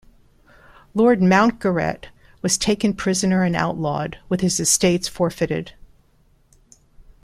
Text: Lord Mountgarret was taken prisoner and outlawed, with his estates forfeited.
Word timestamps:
Lord 0.95 1.19
Mountgarret 1.19 2.05
was 2.41 2.57
taken 2.57 2.95
prisoner 2.95 3.43
and 3.43 3.55
outlawed, 3.55 4.17
with 4.29 4.41
his 4.41 4.59
estates 4.59 5.07
forfeited. 5.07 5.73